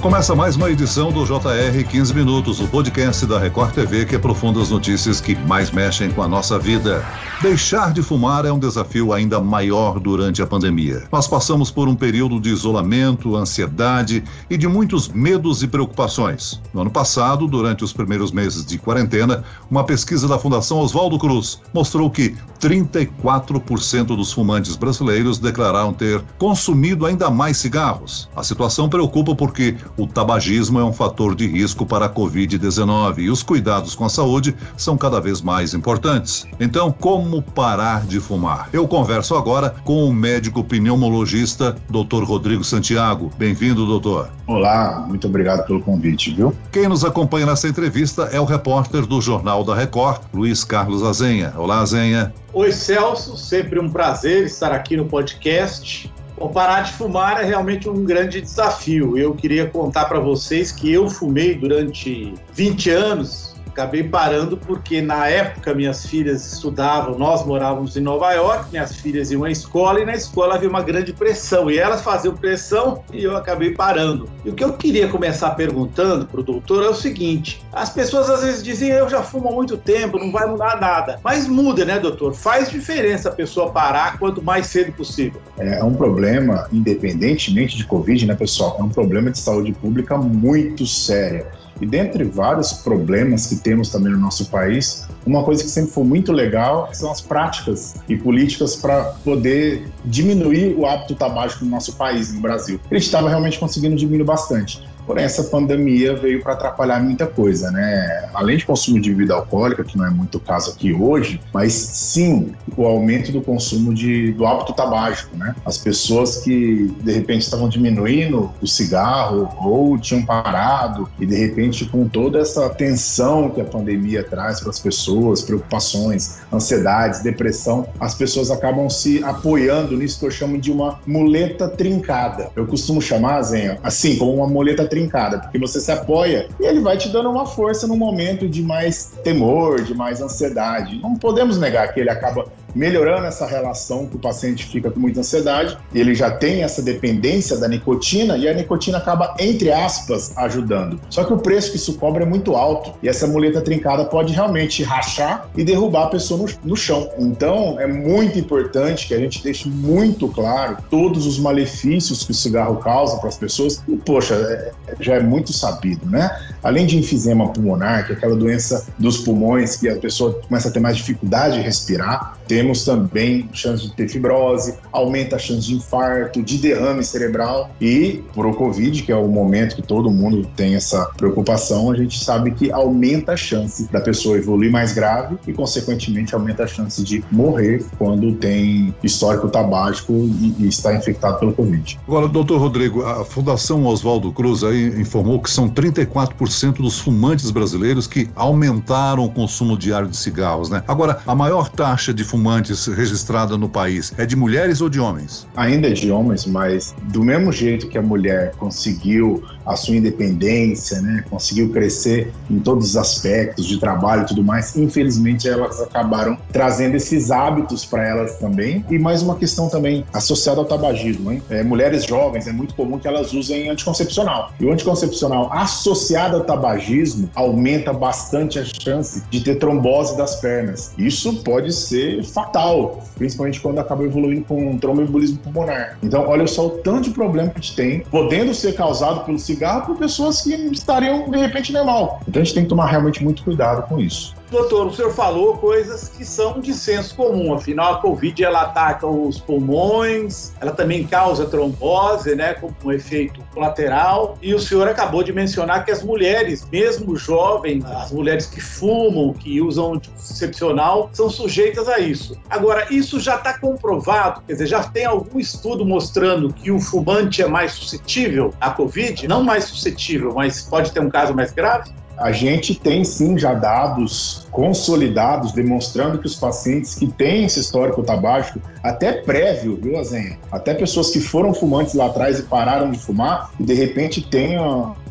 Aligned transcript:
Começa 0.00 0.32
mais 0.32 0.54
uma 0.54 0.70
edição 0.70 1.10
do 1.10 1.24
JR 1.24 1.84
15 1.90 2.14
Minutos, 2.14 2.60
o 2.60 2.68
podcast 2.68 3.26
da 3.26 3.36
Record 3.36 3.72
TV 3.72 4.06
que 4.06 4.14
aprofunda 4.14 4.62
as 4.62 4.70
notícias 4.70 5.20
que 5.20 5.34
mais 5.34 5.72
mexem 5.72 6.08
com 6.08 6.22
a 6.22 6.28
nossa 6.28 6.56
vida. 6.56 7.04
Deixar 7.42 7.92
de 7.92 8.00
fumar 8.00 8.44
é 8.44 8.52
um 8.52 8.60
desafio 8.60 9.12
ainda 9.12 9.40
maior 9.40 9.98
durante 9.98 10.40
a 10.40 10.46
pandemia. 10.46 11.02
Nós 11.10 11.26
passamos 11.26 11.72
por 11.72 11.88
um 11.88 11.96
período 11.96 12.40
de 12.40 12.48
isolamento, 12.48 13.34
ansiedade 13.34 14.22
e 14.48 14.56
de 14.56 14.68
muitos 14.68 15.08
medos 15.08 15.64
e 15.64 15.66
preocupações. 15.66 16.60
No 16.72 16.82
ano 16.82 16.90
passado, 16.90 17.48
durante 17.48 17.82
os 17.82 17.92
primeiros 17.92 18.30
meses 18.30 18.64
de 18.64 18.78
quarentena, 18.78 19.42
uma 19.68 19.82
pesquisa 19.82 20.28
da 20.28 20.38
Fundação 20.38 20.78
Oswaldo 20.78 21.18
Cruz 21.18 21.60
mostrou 21.74 22.08
que 22.08 22.36
34% 22.60 24.04
dos 24.06 24.32
fumantes 24.32 24.76
brasileiros 24.76 25.38
declararam 25.38 25.92
ter 25.92 26.22
consumido 26.38 27.04
ainda 27.04 27.30
mais 27.30 27.56
cigarros. 27.56 28.28
A 28.36 28.44
situação 28.44 28.88
preocupa 28.88 29.34
porque 29.34 29.76
o 29.96 30.06
tabagismo 30.06 30.78
é 30.78 30.84
um 30.84 30.92
fator 30.92 31.34
de 31.34 31.46
risco 31.46 31.86
para 31.86 32.06
a 32.06 32.08
Covid-19 32.08 33.18
e 33.18 33.30
os 33.30 33.42
cuidados 33.42 33.94
com 33.94 34.04
a 34.04 34.08
saúde 34.08 34.54
são 34.76 34.96
cada 34.96 35.20
vez 35.20 35.40
mais 35.40 35.74
importantes. 35.74 36.46
Então, 36.60 36.90
como 36.92 37.42
parar 37.42 38.06
de 38.06 38.20
fumar? 38.20 38.68
Eu 38.72 38.86
converso 38.86 39.36
agora 39.36 39.74
com 39.84 40.04
o 40.04 40.12
médico 40.12 40.64
pneumologista 40.64 41.76
Dr. 41.88 42.24
Rodrigo 42.24 42.64
Santiago. 42.64 43.30
Bem-vindo, 43.38 43.86
doutor. 43.86 44.30
Olá, 44.46 45.04
muito 45.06 45.26
obrigado 45.28 45.66
pelo 45.66 45.80
convite, 45.80 46.32
viu? 46.32 46.54
Quem 46.72 46.88
nos 46.88 47.04
acompanha 47.04 47.46
nessa 47.46 47.68
entrevista 47.68 48.24
é 48.32 48.40
o 48.40 48.44
repórter 48.44 49.06
do 49.06 49.20
Jornal 49.20 49.64
da 49.64 49.74
Record, 49.74 50.22
Luiz 50.32 50.64
Carlos 50.64 51.02
Azenha. 51.02 51.52
Olá, 51.56 51.80
Azenha. 51.80 52.32
Oi, 52.52 52.72
Celso, 52.72 53.36
sempre 53.36 53.78
um 53.78 53.90
prazer 53.90 54.44
estar 54.44 54.72
aqui 54.72 54.96
no 54.96 55.04
podcast. 55.04 56.10
Bom, 56.38 56.48
parar 56.48 56.82
de 56.82 56.92
fumar 56.92 57.42
é 57.42 57.44
realmente 57.44 57.88
um 57.88 58.04
grande 58.04 58.40
desafio. 58.40 59.18
Eu 59.18 59.34
queria 59.34 59.68
contar 59.68 60.04
para 60.04 60.20
vocês 60.20 60.70
que 60.70 60.92
eu 60.92 61.10
fumei 61.10 61.54
durante 61.54 62.32
20 62.52 62.90
anos 62.90 63.57
acabei 63.78 64.02
parando 64.02 64.56
porque 64.56 65.00
na 65.00 65.28
época 65.28 65.72
minhas 65.72 66.04
filhas 66.04 66.44
estudavam, 66.52 67.16
nós 67.16 67.46
morávamos 67.46 67.96
em 67.96 68.00
Nova 68.00 68.32
York, 68.32 68.70
minhas 68.72 68.96
filhas 68.96 69.30
iam 69.30 69.44
à 69.44 69.50
escola 69.50 70.00
e 70.00 70.04
na 70.04 70.14
escola 70.14 70.56
havia 70.56 70.68
uma 70.68 70.82
grande 70.82 71.12
pressão 71.12 71.70
e 71.70 71.78
elas 71.78 72.02
faziam 72.02 72.34
pressão 72.34 73.04
e 73.12 73.22
eu 73.22 73.36
acabei 73.36 73.70
parando. 73.70 74.28
E 74.44 74.50
o 74.50 74.52
que 74.52 74.64
eu 74.64 74.72
queria 74.72 75.06
começar 75.06 75.50
perguntando 75.50 76.26
para 76.26 76.40
o 76.40 76.42
doutor 76.42 76.84
é 76.84 76.88
o 76.88 76.94
seguinte: 76.94 77.64
as 77.72 77.90
pessoas 77.90 78.28
às 78.28 78.42
vezes 78.42 78.64
dizem 78.64 78.88
eu 78.88 79.08
já 79.08 79.22
fumo 79.22 79.48
há 79.48 79.52
muito 79.52 79.76
tempo, 79.76 80.18
não 80.18 80.32
vai 80.32 80.46
mudar 80.46 80.80
nada, 80.80 81.20
mas 81.22 81.46
muda, 81.46 81.84
né, 81.84 82.00
doutor? 82.00 82.34
Faz 82.34 82.70
diferença 82.70 83.28
a 83.28 83.32
pessoa 83.32 83.70
parar 83.70 84.18
quanto 84.18 84.42
mais 84.42 84.66
cedo 84.66 84.90
possível. 84.92 85.40
É 85.56 85.84
um 85.84 85.94
problema, 85.94 86.66
independentemente 86.72 87.76
de 87.76 87.84
Covid, 87.84 88.26
né, 88.26 88.34
pessoal? 88.34 88.76
É 88.80 88.82
um 88.82 88.88
problema 88.88 89.30
de 89.30 89.38
saúde 89.38 89.72
pública 89.72 90.16
muito 90.16 90.84
sério. 90.84 91.46
E 91.80 91.86
dentre 91.86 92.24
vários 92.24 92.72
problemas 92.72 93.46
que 93.46 93.56
temos 93.56 93.90
também 93.90 94.12
no 94.12 94.18
nosso 94.18 94.46
país, 94.46 95.06
uma 95.24 95.44
coisa 95.44 95.62
que 95.62 95.70
sempre 95.70 95.92
foi 95.92 96.04
muito 96.04 96.32
legal 96.32 96.88
são 96.92 97.10
as 97.10 97.20
práticas 97.20 97.96
e 98.08 98.16
políticas 98.16 98.76
para 98.76 99.04
poder 99.24 99.88
diminuir 100.04 100.74
o 100.76 100.86
hábito 100.86 101.14
tabágico 101.14 101.64
no 101.64 101.70
nosso 101.70 101.94
país, 101.96 102.32
no 102.32 102.40
Brasil. 102.40 102.80
Ele 102.90 103.00
estava 103.00 103.28
realmente 103.28 103.58
conseguindo 103.58 103.96
diminuir 103.96 104.24
bastante. 104.24 104.82
Porém, 105.08 105.24
essa 105.24 105.44
pandemia 105.44 106.14
veio 106.14 106.42
para 106.42 106.52
atrapalhar 106.52 107.02
muita 107.02 107.26
coisa, 107.26 107.70
né? 107.70 108.28
Além 108.34 108.58
de 108.58 108.66
consumo 108.66 109.00
de 109.00 109.08
bebida 109.08 109.32
alcoólica, 109.32 109.82
que 109.82 109.96
não 109.96 110.04
é 110.04 110.10
muito 110.10 110.36
o 110.36 110.40
caso 110.40 110.72
aqui 110.72 110.92
hoje, 110.92 111.40
mas 111.50 111.72
sim 111.72 112.52
o 112.76 112.84
aumento 112.84 113.32
do 113.32 113.40
consumo 113.40 113.94
de, 113.94 114.32
do 114.32 114.44
hábito 114.44 114.74
tabágico, 114.74 115.34
né? 115.34 115.54
As 115.64 115.78
pessoas 115.78 116.36
que 116.42 116.94
de 117.00 117.10
repente 117.10 117.40
estavam 117.40 117.70
diminuindo 117.70 118.52
o 118.60 118.66
cigarro 118.66 119.48
ou 119.56 119.98
tinham 119.98 120.22
parado 120.26 121.08
e 121.18 121.24
de 121.24 121.34
repente 121.34 121.86
com 121.86 122.06
toda 122.06 122.40
essa 122.40 122.68
tensão 122.68 123.48
que 123.48 123.62
a 123.62 123.64
pandemia 123.64 124.22
traz 124.22 124.60
para 124.60 124.68
as 124.68 124.78
pessoas, 124.78 125.40
preocupações, 125.40 126.40
ansiedades, 126.52 127.22
depressão, 127.22 127.88
as 127.98 128.14
pessoas 128.14 128.50
acabam 128.50 128.90
se 128.90 129.24
apoiando 129.24 129.96
nisso 129.96 130.20
que 130.20 130.26
eu 130.26 130.30
chamo 130.30 130.58
de 130.58 130.70
uma 130.70 131.00
muleta 131.06 131.66
trincada. 131.66 132.50
Eu 132.54 132.66
costumo 132.66 133.00
chamar, 133.00 133.40
Zenha, 133.40 133.78
assim, 133.82 134.18
como 134.18 134.34
uma 134.34 134.46
muleta 134.46 134.84
trincada 134.84 134.97
trincada, 134.98 135.38
porque 135.38 135.58
você 135.58 135.80
se 135.80 135.90
apoia 135.92 136.48
e 136.60 136.66
ele 136.66 136.80
vai 136.80 136.96
te 136.96 137.08
dando 137.08 137.30
uma 137.30 137.46
força 137.46 137.86
no 137.86 137.96
momento 137.96 138.48
de 138.48 138.62
mais 138.62 139.12
temor, 139.22 139.82
de 139.82 139.94
mais 139.94 140.20
ansiedade. 140.20 141.00
Não 141.00 141.14
podemos 141.14 141.58
negar 141.58 141.92
que 141.92 142.00
ele 142.00 142.10
acaba 142.10 142.46
melhorando 142.78 143.26
essa 143.26 143.44
relação 143.44 144.06
que 144.06 144.14
o 144.14 144.18
paciente 144.20 144.64
fica 144.66 144.88
com 144.88 145.00
muita 145.00 145.18
ansiedade, 145.18 145.76
ele 145.92 146.14
já 146.14 146.30
tem 146.30 146.62
essa 146.62 146.80
dependência 146.80 147.58
da 147.58 147.66
nicotina 147.66 148.36
e 148.38 148.48
a 148.48 148.54
nicotina 148.54 148.98
acaba, 148.98 149.34
entre 149.40 149.72
aspas, 149.72 150.32
ajudando. 150.36 151.00
Só 151.10 151.24
que 151.24 151.32
o 151.32 151.38
preço 151.38 151.72
que 151.72 151.76
isso 151.76 151.94
cobra 151.94 152.22
é 152.22 152.26
muito 152.26 152.54
alto 152.54 152.94
e 153.02 153.08
essa 153.08 153.26
muleta 153.26 153.60
trincada 153.60 154.04
pode 154.04 154.32
realmente 154.32 154.84
rachar 154.84 155.48
e 155.56 155.64
derrubar 155.64 156.04
a 156.04 156.06
pessoa 156.06 156.40
no, 156.40 156.70
no 156.70 156.76
chão. 156.76 157.10
Então, 157.18 157.80
é 157.80 157.86
muito 157.86 158.38
importante 158.38 159.08
que 159.08 159.14
a 159.14 159.18
gente 159.18 159.42
deixe 159.42 159.68
muito 159.68 160.28
claro 160.28 160.76
todos 160.88 161.26
os 161.26 161.36
malefícios 161.36 162.22
que 162.22 162.30
o 162.30 162.34
cigarro 162.34 162.76
causa 162.76 163.18
para 163.18 163.28
as 163.28 163.36
pessoas. 163.36 163.82
E, 163.88 163.96
poxa, 163.96 164.34
é, 164.36 164.72
já 165.00 165.16
é 165.16 165.20
muito 165.20 165.52
sabido, 165.52 166.08
né? 166.08 166.30
Além 166.62 166.86
de 166.86 166.96
enfisema 166.96 167.48
pulmonar, 167.48 168.06
que 168.06 168.12
é 168.12 168.14
aquela 168.14 168.36
doença 168.36 168.86
dos 168.96 169.18
pulmões 169.18 169.74
que 169.74 169.88
a 169.88 169.96
pessoa 169.96 170.40
começa 170.46 170.68
a 170.68 170.70
ter 170.70 170.78
mais 170.78 170.96
dificuldade 170.96 171.56
de 171.56 171.62
respirar, 171.62 172.38
temos 172.46 172.67
também 172.74 173.48
chance 173.52 173.82
de 173.82 173.92
ter 173.92 174.08
fibrose, 174.08 174.74
aumenta 174.92 175.36
a 175.36 175.38
chance 175.38 175.66
de 175.66 175.74
infarto, 175.74 176.42
de 176.42 176.58
derrame 176.58 177.04
cerebral 177.04 177.70
e 177.80 178.22
por 178.34 178.46
o 178.46 178.54
Covid, 178.54 179.02
que 179.02 179.12
é 179.12 179.16
o 179.16 179.28
momento 179.28 179.76
que 179.76 179.82
todo 179.82 180.10
mundo 180.10 180.48
tem 180.56 180.74
essa 180.74 181.06
preocupação, 181.16 181.90
a 181.90 181.96
gente 181.96 182.22
sabe 182.22 182.52
que 182.52 182.72
aumenta 182.72 183.32
a 183.32 183.36
chance 183.36 183.90
da 183.90 184.00
pessoa 184.00 184.36
evoluir 184.36 184.70
mais 184.70 184.92
grave 184.92 185.36
e, 185.46 185.52
consequentemente, 185.52 186.34
aumenta 186.34 186.64
a 186.64 186.66
chance 186.66 187.02
de 187.02 187.24
morrer 187.30 187.84
quando 187.98 188.32
tem 188.34 188.94
histórico 189.02 189.48
tabágico 189.48 190.12
e, 190.12 190.54
e 190.58 190.68
está 190.68 190.94
infectado 190.94 191.38
pelo 191.38 191.52
Covid. 191.52 191.98
Agora, 192.06 192.28
doutor 192.28 192.58
Rodrigo, 192.58 193.04
a 193.04 193.24
Fundação 193.24 193.86
Oswaldo 193.86 194.32
Cruz 194.32 194.64
aí 194.64 195.00
informou 195.00 195.40
que 195.40 195.50
são 195.50 195.68
34% 195.68 196.76
dos 196.76 196.98
fumantes 196.98 197.50
brasileiros 197.50 198.06
que 198.06 198.28
aumentaram 198.34 199.24
o 199.24 199.30
consumo 199.30 199.76
diário 199.76 200.08
de 200.08 200.16
cigarros, 200.16 200.70
né? 200.70 200.82
Agora, 200.86 201.20
a 201.26 201.34
maior 201.34 201.68
taxa 201.68 202.12
de 202.12 202.24
fumantes 202.24 202.47
registrada 202.56 203.56
no 203.56 203.68
país 203.68 204.12
é 204.16 204.26
de 204.26 204.36
mulheres 204.36 204.80
ou 204.80 204.88
de 204.88 205.00
homens? 205.00 205.46
Ainda 205.56 205.88
é 205.88 205.92
de 205.92 206.10
homens, 206.10 206.46
mas 206.46 206.94
do 207.04 207.22
mesmo 207.22 207.52
jeito 207.52 207.88
que 207.88 207.98
a 207.98 208.02
mulher 208.02 208.52
conseguiu 208.56 209.42
a 209.68 209.76
sua 209.76 209.96
independência, 209.96 211.00
né? 211.02 211.22
Conseguiu 211.28 211.70
crescer 211.70 212.32
em 212.50 212.58
todos 212.58 212.90
os 212.90 212.96
aspectos 212.96 213.66
de 213.66 213.78
trabalho 213.78 214.22
e 214.22 214.26
tudo 214.26 214.42
mais, 214.42 214.74
infelizmente 214.76 215.46
elas 215.46 215.80
acabaram 215.80 216.38
trazendo 216.50 216.96
esses 216.96 217.30
hábitos 217.30 217.84
para 217.84 218.06
elas 218.06 218.36
também. 218.38 218.84
E 218.90 218.98
mais 218.98 219.22
uma 219.22 219.36
questão 219.36 219.68
também 219.68 220.04
associada 220.12 220.60
ao 220.60 220.64
tabagismo, 220.64 221.30
hein? 221.30 221.42
É, 221.50 221.62
mulheres 221.62 222.04
jovens 222.04 222.46
é 222.46 222.52
muito 222.52 222.74
comum 222.74 222.98
que 222.98 223.06
elas 223.06 223.32
usem 223.34 223.68
anticoncepcional. 223.68 224.52
E 224.58 224.64
o 224.64 224.72
anticoncepcional 224.72 225.52
associado 225.52 226.36
ao 226.36 226.44
tabagismo 226.44 227.28
aumenta 227.34 227.92
bastante 227.92 228.58
a 228.58 228.64
chance 228.64 229.22
de 229.30 229.40
ter 229.40 229.56
trombose 229.56 230.16
das 230.16 230.36
pernas. 230.36 230.92
Isso 230.96 231.42
pode 231.42 231.72
ser 231.74 232.24
fatal, 232.38 233.02
principalmente 233.16 233.60
quando 233.60 233.78
acaba 233.78 234.04
evoluindo 234.04 234.44
com 234.44 234.70
um 234.70 234.78
tromboembolismo 234.78 235.38
pulmonar. 235.38 235.98
Então, 236.02 236.26
olha 236.28 236.46
só 236.46 236.66
o 236.66 236.70
tanto 236.70 237.02
de 237.02 237.10
problema 237.10 237.50
que 237.50 237.58
a 237.58 237.60
gente 237.60 237.76
tem, 237.76 238.00
podendo 238.10 238.54
ser 238.54 238.74
causado 238.74 239.24
pelo 239.24 239.38
cigarro 239.38 239.86
por 239.86 239.96
pessoas 239.96 240.42
que 240.42 240.54
estariam 240.72 241.28
de 241.30 241.38
repente 241.38 241.72
normal. 241.72 242.20
Então, 242.28 242.40
a 242.40 242.44
gente 242.44 242.54
tem 242.54 242.62
que 242.64 242.68
tomar 242.68 242.86
realmente 242.86 243.22
muito 243.22 243.42
cuidado 243.42 243.88
com 243.88 243.98
isso. 243.98 244.37
Doutor, 244.50 244.86
o 244.86 244.94
senhor 244.94 245.12
falou 245.12 245.58
coisas 245.58 246.08
que 246.08 246.24
são 246.24 246.58
de 246.58 246.72
senso 246.72 247.14
comum. 247.14 247.52
Afinal, 247.52 247.94
a 247.94 248.00
Covid 248.00 248.42
ela 248.42 248.62
ataca 248.62 249.06
os 249.06 249.38
pulmões, 249.38 250.54
ela 250.58 250.72
também 250.72 251.06
causa 251.06 251.44
trombose, 251.44 252.34
né, 252.34 252.54
como 252.54 252.74
um 252.82 252.92
efeito 252.92 253.42
colateral. 253.52 254.38
E 254.40 254.54
o 254.54 254.58
senhor 254.58 254.88
acabou 254.88 255.22
de 255.22 255.34
mencionar 255.34 255.84
que 255.84 255.90
as 255.90 256.02
mulheres, 256.02 256.66
mesmo 256.72 257.14
jovens, 257.14 257.84
as 257.84 258.10
mulheres 258.10 258.46
que 258.46 258.60
fumam, 258.60 259.34
que 259.34 259.60
usam 259.60 259.94
anticoncepcional, 259.94 261.10
são 261.12 261.28
sujeitas 261.28 261.86
a 261.86 261.98
isso. 261.98 262.34
Agora, 262.48 262.86
isso 262.90 263.20
já 263.20 263.36
está 263.36 263.58
comprovado? 263.58 264.42
Quer 264.46 264.54
dizer, 264.54 264.66
já 264.66 264.82
tem 264.82 265.04
algum 265.04 265.38
estudo 265.38 265.84
mostrando 265.84 266.50
que 266.54 266.70
o 266.70 266.80
fumante 266.80 267.42
é 267.42 267.46
mais 267.46 267.72
suscetível 267.72 268.54
à 268.58 268.70
Covid? 268.70 269.28
Não 269.28 269.44
mais 269.44 269.64
suscetível, 269.64 270.32
mas 270.34 270.62
pode 270.62 270.90
ter 270.90 271.00
um 271.00 271.10
caso 271.10 271.34
mais 271.34 271.52
grave? 271.52 271.92
A 272.18 272.32
gente 272.32 272.74
tem 272.74 273.04
sim 273.04 273.38
já 273.38 273.54
dados 273.54 274.46
consolidados 274.50 275.52
demonstrando 275.52 276.18
que 276.18 276.26
os 276.26 276.34
pacientes 276.34 276.94
que 276.94 277.06
têm 277.06 277.44
esse 277.44 277.60
histórico 277.60 278.02
tabágico, 278.02 278.60
até 278.82 279.12
prévio, 279.12 279.78
viu, 279.80 279.98
Azenha? 279.98 280.38
Até 280.50 280.74
pessoas 280.74 281.10
que 281.10 281.20
foram 281.20 281.54
fumantes 281.54 281.94
lá 281.94 282.06
atrás 282.06 282.38
e 282.38 282.42
pararam 282.42 282.90
de 282.90 282.98
fumar 282.98 283.50
e 283.58 283.62
de 283.62 283.74
repente 283.74 284.20
tem 284.20 284.58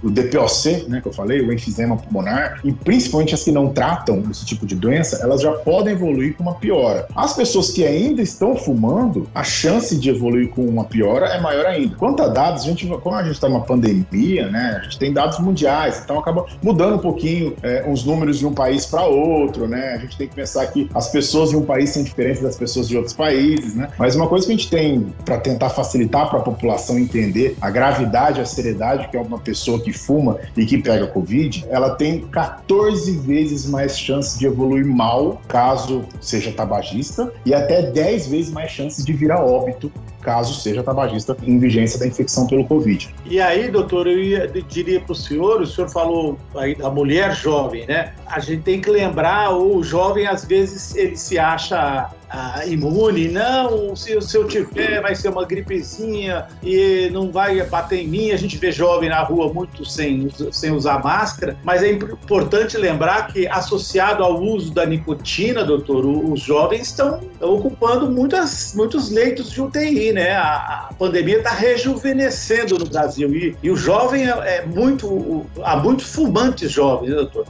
o 0.03 0.09
DPOC, 0.09 0.85
né, 0.87 1.01
que 1.01 1.07
eu 1.07 1.13
falei, 1.13 1.41
o 1.41 1.53
enfisema 1.53 1.97
pulmonar, 1.97 2.59
e 2.63 2.71
principalmente 2.71 3.33
as 3.33 3.43
que 3.43 3.51
não 3.51 3.69
tratam 3.69 4.23
esse 4.29 4.45
tipo 4.45 4.65
de 4.65 4.75
doença, 4.75 5.19
elas 5.21 5.41
já 5.41 5.51
podem 5.51 5.93
evoluir 5.93 6.35
com 6.35 6.43
uma 6.43 6.55
piora. 6.55 7.07
As 7.15 7.33
pessoas 7.33 7.71
que 7.71 7.85
ainda 7.85 8.21
estão 8.21 8.55
fumando, 8.55 9.27
a 9.33 9.43
chance 9.43 9.97
de 9.97 10.09
evoluir 10.09 10.49
com 10.49 10.65
uma 10.65 10.85
piora 10.85 11.27
é 11.27 11.39
maior 11.39 11.65
ainda. 11.65 11.95
Quanto 11.95 12.23
a 12.23 12.27
dados, 12.27 12.63
a 12.63 12.67
gente, 12.67 12.87
como 12.87 13.15
a 13.15 13.23
gente 13.23 13.35
está 13.35 13.49
numa 13.49 13.61
pandemia, 13.61 14.49
né, 14.49 14.77
a 14.79 14.83
gente 14.83 14.99
tem 14.99 15.13
dados 15.13 15.39
mundiais, 15.39 16.01
então 16.03 16.19
acaba 16.19 16.45
mudando 16.61 16.95
um 16.95 16.99
pouquinho 16.99 17.55
é, 17.63 17.83
uns 17.87 18.03
números 18.03 18.39
de 18.39 18.45
um 18.45 18.53
país 18.53 18.85
para 18.85 19.03
outro, 19.03 19.67
né? 19.67 19.93
A 19.93 19.97
gente 19.97 20.17
tem 20.17 20.27
que 20.27 20.35
pensar 20.35 20.65
que 20.67 20.89
as 20.93 21.09
pessoas 21.09 21.49
de 21.49 21.57
um 21.57 21.63
país 21.63 21.91
são 21.91 22.03
diferentes 22.03 22.41
das 22.41 22.55
pessoas 22.55 22.87
de 22.87 22.95
outros 22.95 23.13
países, 23.13 23.75
né? 23.75 23.89
Mas 23.97 24.15
uma 24.15 24.27
coisa 24.27 24.45
que 24.45 24.53
a 24.53 24.55
gente 24.55 24.69
tem 24.69 25.07
para 25.25 25.37
tentar 25.37 25.69
facilitar 25.69 26.29
para 26.29 26.39
a 26.39 26.41
população 26.41 26.97
entender 26.97 27.55
a 27.61 27.69
gravidade, 27.69 28.41
a 28.41 28.45
seriedade 28.45 29.07
que 29.09 29.17
é 29.17 29.21
uma 29.21 29.39
pessoa 29.39 29.79
que 29.79 29.86
fuma 29.93 30.39
e 30.55 30.65
que 30.65 30.77
pega 30.77 31.07
Covid, 31.07 31.65
ela 31.69 31.91
tem 31.91 32.21
14 32.27 33.17
vezes 33.17 33.67
mais 33.67 33.97
chance 33.97 34.37
de 34.37 34.45
evoluir 34.45 34.85
mal 34.85 35.41
caso 35.47 36.05
seja 36.21 36.51
tabagista 36.51 37.31
e 37.45 37.53
até 37.53 37.83
10 37.91 38.27
vezes 38.27 38.51
mais 38.51 38.71
chance 38.71 39.03
de 39.03 39.13
virar 39.13 39.43
óbito 39.43 39.91
caso 40.21 40.59
seja 40.59 40.83
tabagista 40.83 41.37
em 41.41 41.57
vigência 41.57 41.97
da 41.97 42.05
infecção 42.05 42.47
pelo 42.47 42.65
Covid. 42.65 43.15
E 43.25 43.39
aí, 43.39 43.71
doutor, 43.71 44.07
eu 44.07 44.21
ia, 44.21 44.47
diria 44.67 44.99
para 44.99 45.13
o 45.13 45.15
senhor, 45.15 45.61
o 45.61 45.65
senhor 45.65 45.89
falou 45.89 46.37
aí 46.53 46.75
da 46.75 46.89
mulher 46.89 47.33
jovem, 47.33 47.85
né? 47.87 48.13
A 48.25 48.41
gente 48.41 48.63
tem 48.63 48.81
que 48.81 48.89
lembrar, 48.89 49.55
o 49.55 49.81
jovem 49.81 50.27
às 50.27 50.43
vezes 50.43 50.95
ele 50.95 51.15
se 51.15 51.39
acha 51.39 52.09
ah, 52.29 52.65
imune, 52.65 53.29
não, 53.29 53.95
se, 53.95 54.19
se, 54.21 54.37
eu 54.37 54.45
tiver 54.47 55.01
vai 55.01 55.15
ser 55.15 55.29
uma 55.29 55.45
gripezinha 55.45 56.47
e 56.61 57.09
não 57.11 57.31
vai 57.31 57.61
bater 57.63 58.01
em 58.01 58.07
mim. 58.07 58.31
A 58.31 58.37
gente 58.37 58.57
vê 58.57 58.71
jovem 58.71 59.09
na 59.09 59.21
rua 59.21 59.51
muito 59.51 59.85
sem, 59.85 60.29
sem 60.51 60.71
usar 60.71 61.03
máscara, 61.03 61.57
mas 61.63 61.83
é 61.83 61.91
importante 61.91 62.77
lembrar 62.77 63.27
que 63.27 63.47
associado 63.47 64.23
ao 64.23 64.41
uso 64.41 64.73
da 64.73 64.85
nicotina, 64.85 65.63
doutor, 65.63 66.05
os 66.05 66.41
jovens 66.41 66.87
estão 66.87 67.21
ocupando 67.39 68.11
muitas, 68.11 68.73
muitos 68.75 69.09
leitos 69.09 69.51
de 69.51 69.61
UTI, 69.61 70.11
né? 70.11 70.31
A, 70.31 70.87
a 70.89 70.93
pandemia 70.97 71.37
está 71.37 71.51
rejuvenescendo 71.51 72.77
no 72.77 72.85
Brasil 72.85 73.33
e, 73.33 73.55
e 73.63 73.71
o 73.71 73.75
jovem 73.75 74.29
é, 74.29 74.57
é 74.57 74.65
muito, 74.65 75.45
há 75.63 75.77
muitos 75.77 76.13
fumantes 76.13 76.71
jovens, 76.71 77.09
né, 77.09 77.15
doutor? 77.15 77.45